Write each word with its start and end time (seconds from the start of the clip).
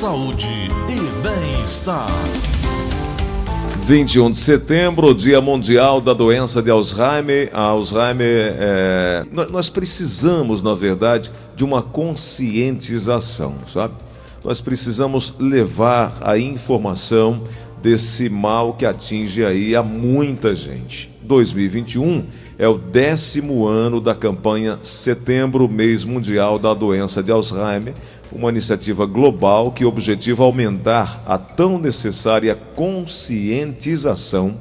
saúde 0.00 0.48
e 0.88 1.22
bem-estar. 1.22 2.08
21 3.80 4.30
de 4.30 4.38
setembro, 4.38 5.14
Dia 5.14 5.42
Mundial 5.42 6.00
da 6.00 6.14
Doença 6.14 6.62
de 6.62 6.70
Alzheimer. 6.70 7.50
A 7.52 7.64
Alzheimer, 7.64 8.56
é... 8.58 9.24
nós 9.50 9.68
precisamos, 9.68 10.62
na 10.62 10.72
verdade, 10.72 11.30
de 11.54 11.62
uma 11.62 11.82
conscientização, 11.82 13.56
sabe? 13.70 13.92
Nós 14.42 14.62
precisamos 14.62 15.34
levar 15.38 16.16
a 16.22 16.38
informação 16.38 17.42
desse 17.82 18.30
mal 18.30 18.72
que 18.72 18.86
atinge 18.86 19.44
aí 19.44 19.76
a 19.76 19.82
muita 19.82 20.54
gente. 20.54 21.14
2021 21.30 22.24
é 22.58 22.66
o 22.66 22.76
décimo 22.76 23.64
ano 23.64 24.00
da 24.00 24.16
campanha 24.16 24.80
Setembro, 24.82 25.68
Mês 25.68 26.04
Mundial 26.04 26.58
da 26.58 26.74
Doença 26.74 27.22
de 27.22 27.30
Alzheimer, 27.30 27.94
uma 28.32 28.50
iniciativa 28.50 29.06
global 29.06 29.70
que 29.70 29.84
objetiva 29.84 30.42
aumentar 30.42 31.22
a 31.24 31.38
tão 31.38 31.78
necessária 31.78 32.56
conscientização 32.74 34.58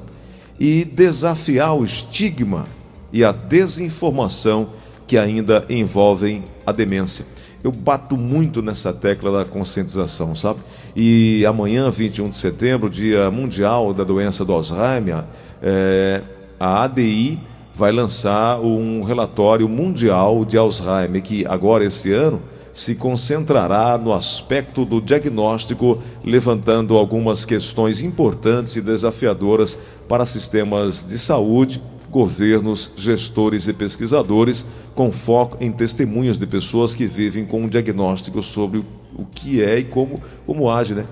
e 0.60 0.86
desafiar 0.86 1.76
o 1.76 1.84
estigma 1.84 2.66
e 3.12 3.24
a 3.24 3.32
desinformação 3.32 4.70
que 5.08 5.18
ainda 5.18 5.66
envolvem 5.72 6.44
a 6.68 6.72
demência. 6.72 7.26
Eu 7.64 7.72
bato 7.72 8.16
muito 8.16 8.62
nessa 8.62 8.94
tecla 8.94 9.40
da 9.40 9.44
conscientização, 9.44 10.36
sabe? 10.36 10.60
E 10.96 11.44
amanhã, 11.48 11.90
21 11.90 12.30
de 12.30 12.36
setembro, 12.36 12.92
Dia 12.92 13.32
Mundial 13.32 13.92
da 13.92 14.04
Doença 14.04 14.46
do 14.46 14.54
Alzheimer, 14.54 15.24
é, 15.62 16.22
a 16.60 16.84
ADI 16.84 17.40
vai 17.74 17.92
lançar 17.92 18.60
um 18.60 19.02
relatório 19.02 19.70
mundial 19.70 20.44
de 20.44 20.58
Alzheimer, 20.58 21.22
que 21.22 21.46
agora, 21.46 21.86
esse 21.86 22.12
ano, 22.12 22.42
se 22.74 22.96
concentrará 22.96 23.98
no 23.98 24.14
aspecto 24.14 24.86
do 24.86 25.02
diagnóstico, 25.02 26.02
levantando 26.24 26.98
algumas 26.98 27.46
questões 27.46 28.02
importantes 28.02 28.76
e 28.76 28.82
desafiadoras 28.82 29.80
para 30.08 30.26
sistemas 30.26 31.06
de 31.06 31.18
saúde, 31.18 31.82
governos, 32.12 32.92
gestores 32.96 33.68
e 33.68 33.74
pesquisadores, 33.74 34.66
com 34.96 35.12
foco 35.12 35.58
em 35.62 35.72
testemunhas 35.72 36.38
de 36.38 36.46
pessoas 36.46 36.94
que 36.94 37.06
vivem 37.06 37.46
com 37.46 37.62
um 37.62 37.70
diagnóstico 37.70 38.42
sobre 38.42 38.84
o 39.16 39.26
que 39.26 39.62
é 39.64 39.80
e 39.80 39.84
como, 39.84 40.20
como 40.46 40.70
age, 40.70 40.94
né? 40.94 41.06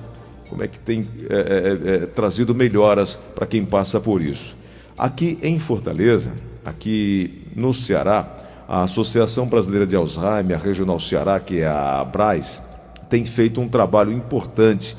Como 0.50 0.64
é 0.64 0.68
que 0.68 0.80
tem 0.80 1.08
é, 1.30 1.36
é, 1.36 1.94
é, 1.94 2.06
trazido 2.06 2.56
melhoras 2.56 3.20
para 3.36 3.46
quem 3.46 3.66
passa 3.66 4.00
por 4.00 4.22
isso. 4.22 4.56
Aqui 4.98 5.38
em 5.44 5.60
Fortaleza, 5.60 6.34
aqui 6.66 7.44
no 7.56 7.72
Ceará, 7.72 8.36
a 8.68 8.82
Associação 8.82 9.46
Brasileira 9.46 9.86
de 9.86 9.96
Alzheimer, 9.96 10.60
a 10.60 10.64
Regional 10.64 11.00
Ceará, 11.00 11.40
que 11.40 11.60
é 11.60 11.68
a 11.68 12.02
ABRAS, 12.02 12.64
tem 13.08 13.24
feito 13.24 13.62
um 13.62 13.70
trabalho 13.70 14.12
importante. 14.12 14.98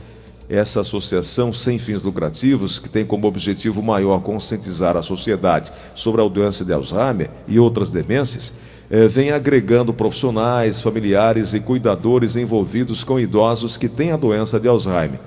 Essa 0.48 0.82
associação 0.82 1.52
sem 1.52 1.78
fins 1.78 2.04
lucrativos, 2.04 2.78
que 2.78 2.88
tem 2.88 3.04
como 3.04 3.26
objetivo 3.26 3.82
maior 3.82 4.20
conscientizar 4.20 4.96
a 4.96 5.02
sociedade 5.02 5.72
sobre 5.94 6.22
a 6.22 6.28
doença 6.28 6.64
de 6.64 6.72
Alzheimer 6.72 7.28
e 7.48 7.58
outras 7.58 7.90
demências, 7.90 8.54
eh, 8.88 9.08
vem 9.08 9.32
agregando 9.32 9.92
profissionais, 9.92 10.80
familiares 10.80 11.54
e 11.54 11.60
cuidadores 11.60 12.36
envolvidos 12.36 13.02
com 13.02 13.18
idosos 13.18 13.76
que 13.76 13.88
têm 13.88 14.12
a 14.12 14.16
doença 14.16 14.60
de 14.60 14.68
Alzheimer. 14.68 15.18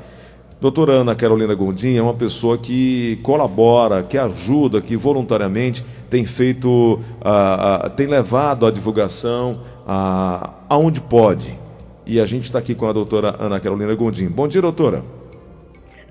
Doutora 0.61 0.91
Ana 0.91 1.15
Carolina 1.15 1.55
Gondim 1.55 1.97
é 1.97 2.01
uma 2.03 2.13
pessoa 2.13 2.55
que 2.55 3.17
colabora, 3.23 4.03
que 4.03 4.15
ajuda, 4.15 4.79
que 4.79 4.95
voluntariamente 4.95 5.83
tem 6.07 6.23
feito, 6.23 6.69
uh, 6.69 7.87
uh, 7.87 7.89
tem 7.89 8.05
levado 8.05 8.67
a 8.67 8.71
divulgação 8.71 9.53
uh, 9.87 10.53
aonde 10.69 11.01
pode. 11.01 11.57
E 12.05 12.21
a 12.21 12.27
gente 12.27 12.43
está 12.43 12.59
aqui 12.59 12.75
com 12.75 12.85
a 12.85 12.93
doutora 12.93 13.35
Ana 13.39 13.59
Carolina 13.59 13.95
Gondim. 13.95 14.27
Bom 14.27 14.47
dia, 14.47 14.61
doutora. 14.61 15.03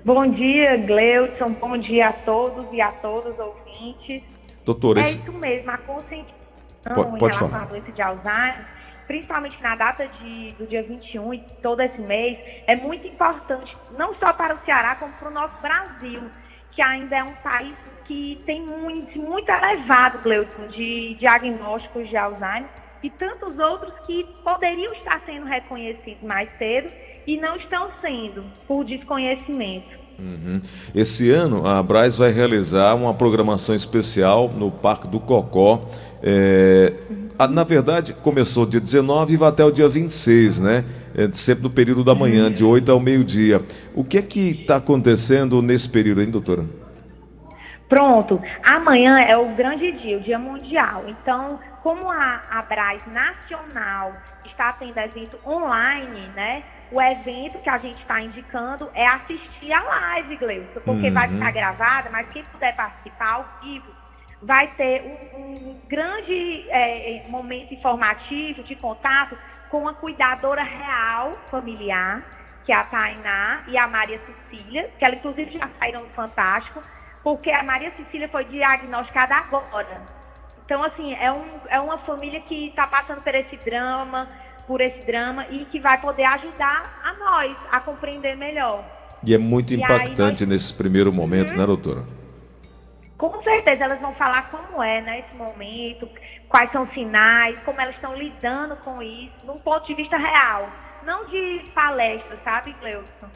Bom 0.03 0.29
dia, 0.29 0.75
Gleudson. 0.75 1.53
Bom 1.53 1.77
dia 1.77 2.09
a 2.09 2.13
todos 2.13 2.65
e 2.73 2.81
a 2.81 2.91
todos 2.91 3.33
ouvintes. 3.39 4.21
Doutora, 4.65 4.99
é 4.99 5.01
esse... 5.03 5.19
isso 5.19 5.31
mesmo, 5.31 5.71
a 5.71 5.77
conscientização 5.77 6.93
pode, 6.93 7.19
pode 7.19 7.35
em 7.35 7.39
relação 7.39 7.49
falar. 7.49 7.63
à 7.63 7.65
doença 7.67 7.91
de 7.93 8.01
Alzheimer 8.01 8.67
principalmente 9.11 9.61
na 9.61 9.75
data 9.75 10.07
de, 10.07 10.53
do 10.53 10.65
dia 10.65 10.81
21 10.83 11.33
e 11.33 11.39
todo 11.61 11.81
esse 11.81 11.99
mês, 11.99 12.39
é 12.65 12.77
muito 12.77 13.05
importante, 13.05 13.75
não 13.97 14.15
só 14.15 14.31
para 14.31 14.55
o 14.55 14.59
Ceará, 14.63 14.95
como 14.95 15.11
para 15.15 15.27
o 15.27 15.31
nosso 15.33 15.61
Brasil, 15.61 16.31
que 16.71 16.81
ainda 16.81 17.17
é 17.17 17.23
um 17.23 17.33
país 17.43 17.75
que 18.05 18.41
tem 18.45 18.61
um 18.69 18.89
índice 18.89 19.19
muito 19.19 19.51
elevado, 19.51 20.19
Gleuton, 20.19 20.67
de 20.67 21.15
diagnósticos 21.15 22.07
de 22.07 22.15
Alzheimer, 22.15 22.69
e 23.03 23.09
tantos 23.09 23.59
outros 23.59 23.93
que 24.05 24.23
poderiam 24.45 24.93
estar 24.93 25.19
sendo 25.25 25.45
reconhecidos 25.45 26.23
mais 26.23 26.49
cedo 26.57 26.89
e 27.27 27.35
não 27.37 27.57
estão 27.57 27.91
sendo, 27.99 28.45
por 28.65 28.85
desconhecimento. 28.85 30.00
Uhum. 30.21 30.61
Esse 30.93 31.31
ano, 31.31 31.67
a 31.67 31.81
Braz 31.81 32.15
vai 32.15 32.31
realizar 32.31 32.93
uma 32.93 33.11
programação 33.11 33.73
especial 33.73 34.49
no 34.49 34.69
Parque 34.69 35.07
do 35.07 35.19
Cocó. 35.19 35.81
É, 36.21 36.93
na 37.49 37.63
verdade, 37.63 38.13
começou 38.13 38.67
dia 38.67 38.79
19 38.79 39.33
e 39.33 39.37
vai 39.37 39.49
até 39.49 39.65
o 39.65 39.71
dia 39.71 39.89
26, 39.89 40.61
né? 40.61 40.85
É, 41.15 41.27
sempre 41.33 41.63
no 41.63 41.71
período 41.71 42.03
da 42.03 42.13
manhã, 42.13 42.51
de 42.51 42.63
8 42.63 42.91
ao 42.91 42.99
meio-dia. 42.99 43.61
O 43.95 44.03
que 44.03 44.19
é 44.19 44.21
que 44.21 44.61
está 44.61 44.75
acontecendo 44.75 45.59
nesse 45.59 45.89
período, 45.89 46.21
hein, 46.21 46.29
doutora? 46.29 46.65
Pronto. 47.89 48.39
Amanhã 48.63 49.19
é 49.19 49.35
o 49.35 49.55
grande 49.55 49.91
dia, 49.93 50.17
o 50.17 50.21
Dia 50.21 50.37
Mundial. 50.37 51.03
Então, 51.07 51.59
como 51.81 52.09
a, 52.09 52.41
a 52.49 52.61
Braz 52.61 53.01
Nacional 53.07 54.13
está 54.45 54.71
tendo 54.73 54.97
evento 54.99 55.37
online, 55.45 56.29
né? 56.35 56.63
O 56.91 57.01
evento 57.01 57.57
que 57.59 57.69
a 57.69 57.77
gente 57.77 58.01
está 58.01 58.19
indicando 58.19 58.89
é 58.93 59.07
assistir 59.07 59.71
a 59.71 59.81
live, 59.81 60.35
Gleison, 60.35 60.81
porque 60.83 61.07
uhum. 61.07 61.13
vai 61.13 61.27
ficar 61.29 61.51
gravada, 61.51 62.09
mas 62.11 62.27
quem 62.29 62.43
puder 62.43 62.75
participar 62.75 63.33
ao 63.33 63.45
vivo 63.61 63.91
vai 64.41 64.67
ter 64.75 65.01
um, 65.35 65.69
um 65.69 65.81
grande 65.87 66.65
é, 66.69 67.23
momento 67.29 67.73
informativo 67.73 68.63
de 68.63 68.75
contato 68.75 69.37
com 69.69 69.87
a 69.87 69.93
cuidadora 69.93 70.63
real 70.63 71.37
familiar, 71.49 72.23
que 72.65 72.73
é 72.73 72.75
a 72.75 72.83
Tainá 72.83 73.63
e 73.67 73.77
a 73.77 73.87
Maria 73.87 74.19
Cecília, 74.19 74.91
que 74.99 75.05
ela 75.05 75.15
inclusive 75.15 75.57
já 75.57 75.69
saíram 75.79 76.01
no 76.01 76.09
Fantástico, 76.09 76.81
porque 77.23 77.51
a 77.51 77.63
Maria 77.63 77.91
Cecília 77.95 78.27
foi 78.27 78.43
diagnosticada 78.45 79.35
agora. 79.35 80.01
Então, 80.65 80.83
assim, 80.83 81.13
é, 81.15 81.31
um, 81.31 81.45
é 81.69 81.79
uma 81.79 81.97
família 81.99 82.39
que 82.41 82.67
está 82.67 82.87
passando 82.87 83.21
por 83.21 83.35
esse 83.35 83.57
drama, 83.57 84.27
por 84.71 84.79
esse 84.79 85.05
drama, 85.05 85.45
e 85.49 85.65
que 85.65 85.81
vai 85.81 85.99
poder 85.99 86.23
ajudar 86.23 87.01
a 87.03 87.13
nós 87.15 87.57
a 87.69 87.81
compreender 87.81 88.37
melhor. 88.37 88.81
E 89.21 89.35
é 89.35 89.37
muito 89.37 89.73
e 89.73 89.75
impactante 89.75 90.45
nós... 90.45 90.49
nesse 90.49 90.73
primeiro 90.73 91.11
momento, 91.11 91.51
uhum. 91.51 91.57
né, 91.57 91.65
doutora? 91.65 92.05
Com 93.17 93.43
certeza 93.43 93.83
elas 93.83 93.99
vão 93.99 94.15
falar 94.15 94.49
como 94.49 94.81
é 94.81 95.01
nesse 95.01 95.35
né, 95.35 95.37
momento, 95.37 96.07
quais 96.47 96.71
são 96.71 96.83
os 96.83 96.93
sinais, 96.93 97.59
como 97.65 97.81
elas 97.81 97.95
estão 97.95 98.15
lidando 98.15 98.77
com 98.77 99.03
isso, 99.03 99.33
num 99.43 99.59
ponto 99.59 99.85
de 99.87 99.93
vista 99.93 100.15
real, 100.15 100.69
não 101.03 101.25
de 101.25 101.63
palestra, 101.75 102.39
sabe, 102.41 102.73
Cleuson? 102.75 103.29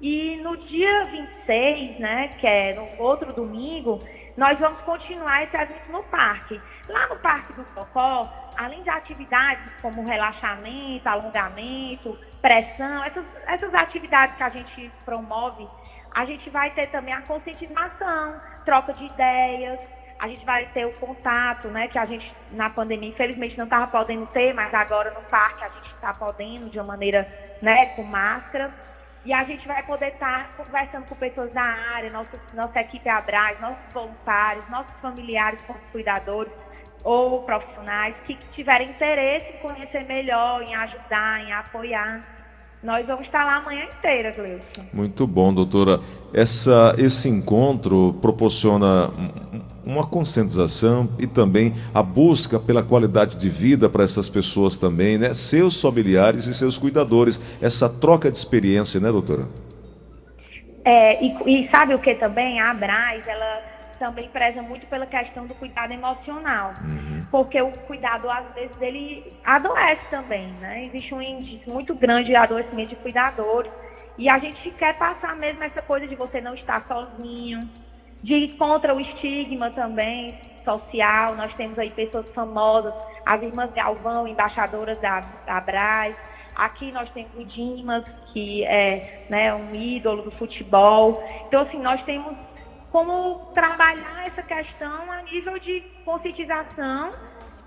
E 0.00 0.36
no 0.36 0.56
dia 0.56 1.04
26, 1.06 1.98
né, 1.98 2.28
que 2.38 2.46
é 2.46 2.74
no 2.74 3.02
outro 3.02 3.32
domingo, 3.32 3.98
nós 4.36 4.56
vamos 4.60 4.80
continuar 4.82 5.42
esse 5.42 5.56
evento 5.56 5.90
no 5.90 6.04
parque. 6.04 6.60
Lá 6.88 7.06
no 7.08 7.16
Parque 7.16 7.52
do 7.52 7.64
Cocó, 7.74 8.52
além 8.56 8.82
de 8.82 8.90
atividades 8.90 9.64
como 9.82 10.04
relaxamento, 10.04 11.08
alongamento, 11.08 12.16
pressão, 12.40 13.04
essas, 13.04 13.24
essas 13.46 13.74
atividades 13.74 14.36
que 14.36 14.42
a 14.42 14.50
gente 14.50 14.92
promove, 15.04 15.68
a 16.14 16.24
gente 16.24 16.48
vai 16.50 16.70
ter 16.70 16.86
também 16.86 17.12
a 17.12 17.22
conscientização, 17.22 18.40
troca 18.64 18.92
de 18.92 19.04
ideias, 19.04 19.78
a 20.18 20.28
gente 20.28 20.44
vai 20.46 20.66
ter 20.66 20.86
o 20.86 20.92
contato, 20.94 21.68
né, 21.68 21.88
que 21.88 21.98
a 21.98 22.04
gente 22.04 22.32
na 22.52 22.70
pandemia 22.70 23.10
infelizmente 23.10 23.58
não 23.58 23.64
estava 23.64 23.86
podendo 23.86 24.26
ter, 24.26 24.54
mas 24.54 24.72
agora 24.72 25.10
no 25.10 25.20
parque 25.22 25.64
a 25.64 25.68
gente 25.68 25.92
está 25.92 26.14
podendo 26.14 26.70
de 26.70 26.78
uma 26.78 26.86
maneira, 26.86 27.28
né, 27.60 27.86
com 27.94 28.02
máscara. 28.02 28.72
E 29.26 29.32
a 29.32 29.42
gente 29.42 29.66
vai 29.66 29.82
poder 29.82 30.12
estar 30.12 30.56
conversando 30.56 31.04
com 31.08 31.16
pessoas 31.16 31.52
da 31.52 31.60
área, 31.60 32.10
nossa, 32.10 32.40
nossa 32.54 32.80
equipe 32.80 33.08
Abras, 33.08 33.60
nossos 33.60 33.92
voluntários, 33.92 34.64
nossos 34.70 34.94
familiares, 35.02 35.60
cuidadores 35.90 36.52
ou 37.02 37.42
profissionais 37.42 38.14
que 38.24 38.38
tiverem 38.52 38.90
interesse 38.90 39.56
em 39.56 39.58
conhecer 39.58 40.04
melhor, 40.04 40.62
em 40.62 40.76
ajudar, 40.76 41.40
em 41.40 41.52
apoiar. 41.52 42.24
Nós 42.80 43.04
vamos 43.04 43.26
estar 43.26 43.44
lá 43.44 43.56
a 43.56 43.62
manhã 43.62 43.86
inteira, 43.86 44.30
Gleison. 44.30 44.86
Muito 44.92 45.26
bom, 45.26 45.52
doutora. 45.52 45.98
Essa, 46.32 46.94
esse 46.96 47.28
encontro 47.28 48.12
proporciona 48.22 49.10
uma 49.86 50.04
conscientização 50.04 51.08
e 51.16 51.26
também 51.28 51.72
a 51.94 52.02
busca 52.02 52.58
pela 52.58 52.82
qualidade 52.82 53.36
de 53.36 53.48
vida 53.48 53.88
para 53.88 54.02
essas 54.02 54.28
pessoas 54.28 54.76
também, 54.76 55.16
né? 55.16 55.32
Seus 55.32 55.80
familiares 55.80 56.48
e 56.48 56.54
seus 56.54 56.76
cuidadores. 56.76 57.40
Essa 57.62 57.88
troca 57.88 58.30
de 58.30 58.36
experiência, 58.36 58.98
né, 59.00 59.12
doutora? 59.12 59.44
É, 60.84 61.24
e, 61.24 61.64
e 61.64 61.70
sabe 61.70 61.94
o 61.94 61.98
que 62.00 62.16
também? 62.16 62.60
A 62.60 62.72
Abraz, 62.72 63.26
ela 63.26 63.62
também 63.98 64.28
preza 64.28 64.60
muito 64.60 64.86
pela 64.86 65.06
questão 65.06 65.46
do 65.46 65.54
cuidado 65.54 65.92
emocional. 65.92 66.74
Uhum. 66.84 67.24
Porque 67.30 67.60
o 67.62 67.70
cuidado, 67.70 68.28
às 68.28 68.44
vezes, 68.54 68.76
ele 68.80 69.32
adoece 69.44 70.04
também, 70.10 70.48
né? 70.60 70.84
Existe 70.86 71.14
um 71.14 71.22
índice 71.22 71.68
muito 71.68 71.94
grande 71.94 72.28
de 72.28 72.36
adoecimento 72.36 72.90
de 72.90 72.96
cuidadores. 72.96 73.70
E 74.18 74.28
a 74.28 74.38
gente 74.38 74.70
quer 74.72 74.96
passar 74.96 75.36
mesmo 75.36 75.62
essa 75.62 75.82
coisa 75.82 76.06
de 76.06 76.14
você 76.14 76.40
não 76.40 76.54
estar 76.54 76.86
sozinho, 76.88 77.68
de 78.22 78.34
ir 78.34 78.56
contra 78.56 78.94
o 78.94 79.00
estigma 79.00 79.70
também 79.70 80.38
social. 80.64 81.36
Nós 81.36 81.54
temos 81.54 81.78
aí 81.78 81.90
pessoas 81.90 82.28
famosas, 82.30 82.92
as 83.24 83.42
irmãs 83.42 83.72
Galvão, 83.72 84.26
embaixadoras 84.26 84.98
da, 84.98 85.20
da 85.46 85.60
Braz. 85.60 86.16
Aqui 86.54 86.90
nós 86.90 87.08
temos 87.10 87.30
o 87.36 87.44
Dimas, 87.44 88.04
que 88.32 88.64
é 88.64 89.26
né, 89.28 89.54
um 89.54 89.74
ídolo 89.74 90.22
do 90.22 90.30
futebol. 90.30 91.22
Então, 91.46 91.62
assim, 91.62 91.78
nós 91.78 92.02
temos 92.04 92.34
como 92.90 93.50
trabalhar 93.52 94.26
essa 94.26 94.42
questão 94.42 95.10
a 95.12 95.22
nível 95.22 95.58
de 95.58 95.82
conscientização, 96.04 97.10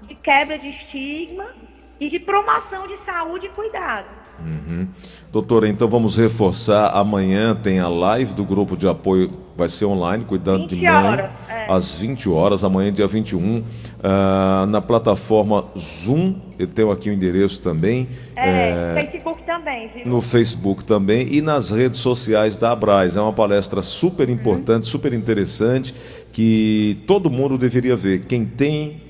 de 0.01 0.15
quebra 0.15 0.57
de 0.57 0.69
estigma 0.69 1.53
e 1.99 2.09
de 2.09 2.19
promoção 2.19 2.87
de 2.87 2.97
saúde 3.05 3.45
e 3.45 3.49
cuidado. 3.49 4.07
Uhum. 4.45 4.87
Doutora, 5.31 5.67
então 5.67 5.87
vamos 5.87 6.17
reforçar. 6.17 6.89
Amanhã 6.95 7.55
tem 7.55 7.79
a 7.79 7.87
live 7.87 8.33
do 8.33 8.43
grupo 8.43 8.75
de 8.75 8.87
apoio, 8.87 9.29
vai 9.55 9.69
ser 9.69 9.85
online, 9.85 10.25
cuidando 10.25 10.67
de 10.67 10.75
mãe, 10.75 10.87
horas, 10.87 11.29
é. 11.47 11.65
às 11.69 11.93
20 11.93 12.29
horas, 12.29 12.63
amanhã, 12.63 12.91
dia 12.91 13.07
21, 13.07 13.59
uh, 13.59 13.63
ah, 14.01 14.65
na 14.67 14.81
plataforma 14.81 15.65
Zoom. 15.77 16.35
Eu 16.57 16.67
tenho 16.67 16.91
aqui 16.91 17.09
o 17.09 17.13
endereço 17.13 17.61
também. 17.61 18.07
É, 18.35 18.95
é, 18.97 19.05
Facebook 19.05 19.43
também, 19.43 19.89
viu? 19.93 20.07
No 20.07 20.21
Facebook 20.21 20.83
também 20.83 21.27
e 21.31 21.41
nas 21.41 21.69
redes 21.69 21.99
sociais 21.99 22.57
da 22.57 22.71
Abraz. 22.71 23.15
É 23.15 23.21
uma 23.21 23.33
palestra 23.33 23.81
super 23.81 24.29
importante, 24.29 24.83
uhum. 24.83 24.91
super 24.91 25.13
interessante, 25.13 25.93
que 26.31 26.97
todo 27.05 27.29
mundo 27.29 27.57
deveria 27.57 27.95
ver. 27.95 28.25
Quem 28.25 28.45
tem 28.45 29.08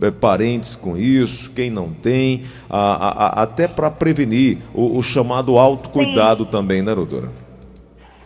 é, 0.00 0.10
parentes 0.10 0.76
com 0.76 0.96
isso, 0.96 1.52
quem 1.52 1.70
não 1.70 1.92
tem, 1.92 2.44
a, 2.68 2.78
a, 2.78 3.08
a, 3.08 3.42
até 3.42 3.66
para 3.66 3.90
prevenir 3.90 4.58
o, 4.74 4.98
o, 4.98 5.02
chamado 5.02 5.58
autocuidado 5.58 6.44
Sim. 6.44 6.50
também, 6.50 6.82
né, 6.82 6.94
doutora? 6.94 7.30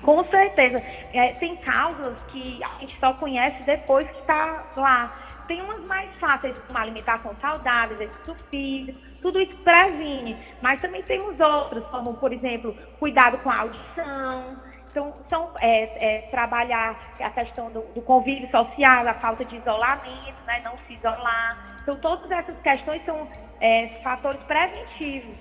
Com 0.02 0.24
certeza. 0.24 0.82
É, 1.12 1.32
tem 1.34 1.56
causas 1.56 2.18
que 2.32 2.60
a 2.62 2.80
gente 2.80 2.96
só 2.98 3.12
conhece 3.14 3.62
depois 3.64 4.08
que 4.08 4.18
está 4.18 4.64
lá. 4.76 5.44
Tem 5.46 5.60
umas 5.62 5.84
mais 5.86 6.08
fáceis, 6.20 6.56
como 6.66 6.78
alimentação 6.78 7.34
saudável, 7.40 7.96
exercício 7.96 8.36
físico, 8.50 8.98
tudo 9.20 9.40
isso 9.40 9.54
previne. 9.64 10.36
Mas 10.62 10.80
também 10.80 11.02
temos 11.02 11.38
outros, 11.38 11.84
como, 11.86 12.14
por 12.14 12.32
exemplo, 12.32 12.74
cuidado 12.98 13.38
com 13.38 13.50
a 13.50 13.60
audição, 13.60 14.56
então, 14.90 15.12
são, 15.28 15.50
é, 15.60 16.18
é, 16.18 16.20
trabalhar 16.30 17.14
a 17.20 17.30
questão 17.30 17.70
do, 17.70 17.80
do, 17.94 18.00
convívio 18.02 18.50
social, 18.50 19.06
a 19.06 19.14
falta 19.14 19.44
de 19.44 19.56
isolamento, 19.56 20.34
né, 20.46 20.60
não 20.64 20.76
se 20.86 20.94
isolar. 20.94 21.76
Então, 21.82 21.96
todas 21.96 22.30
essas 22.30 22.56
questões 22.60 23.04
são 23.04 23.28
é, 23.60 24.00
fatores 24.02 24.40
preventivos. 24.42 25.36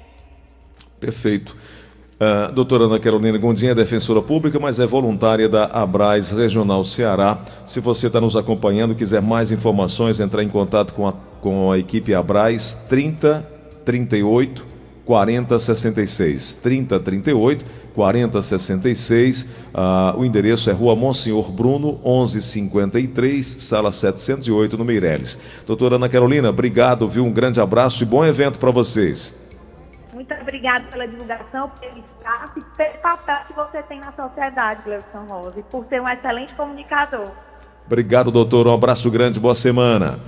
Perfeito. 0.99 1.55
Uh, 2.19 2.51
doutora 2.53 2.83
Ana 2.83 2.99
Carolina 2.99 3.37
Gondinha 3.37 3.71
é 3.71 3.75
defensora 3.75 4.21
pública, 4.21 4.59
mas 4.59 4.77
é 4.77 4.85
voluntária 4.85 5.47
da 5.47 5.65
Abraz 5.65 6.31
Regional 6.31 6.83
Ceará. 6.83 7.39
Se 7.65 7.79
você 7.79 8.07
está 8.07 8.19
nos 8.19 8.35
acompanhando, 8.35 8.93
quiser 8.93 9.21
mais 9.21 9.53
informações, 9.53 10.19
entrar 10.19 10.43
em 10.43 10.49
contato 10.49 10.93
com 10.93 11.07
a, 11.07 11.13
com 11.39 11.71
a 11.71 11.77
equipe 11.77 12.13
Abraz 12.13 12.75
30 12.89 13.47
38 13.85 14.78
4066. 15.09 16.55
3038 16.57 17.65
4066. 17.95 19.49
Ah, 19.73 20.13
o 20.15 20.23
endereço 20.23 20.69
é 20.69 20.73
Rua 20.73 20.95
Monsenhor 20.95 21.51
Bruno, 21.51 21.99
1153, 22.05 23.43
sala 23.43 23.91
708, 23.91 24.77
no 24.77 24.85
Meireles. 24.85 25.63
Doutora 25.65 25.95
Ana 25.95 26.07
Carolina, 26.07 26.49
obrigado, 26.49 27.09
viu? 27.09 27.25
Um 27.25 27.31
grande 27.31 27.59
abraço 27.59 28.03
e 28.03 28.05
bom 28.05 28.23
evento 28.23 28.59
para 28.59 28.69
vocês. 28.69 29.35
Muito 30.13 30.31
obrigada 30.35 30.85
pela 30.91 31.07
divulgação, 31.07 31.71
pelo 31.79 31.97
espaço 31.97 32.59
e 32.59 32.77
pelo 32.77 32.97
papel 33.01 33.37
que 33.47 33.53
você 33.53 33.81
tem 33.83 33.99
na 33.99 34.11
sociedade, 34.11 34.83
Gleison 34.85 35.25
Rosa, 35.27 35.59
e 35.59 35.63
por 35.63 35.85
ser 35.89 35.99
um 35.99 36.07
excelente 36.07 36.53
comunicador. 36.53 37.31
Obrigado, 37.87 38.29
doutor. 38.29 38.67
Um 38.67 38.73
abraço 38.75 39.09
grande, 39.09 39.39
boa 39.39 39.55
semana. 39.55 40.19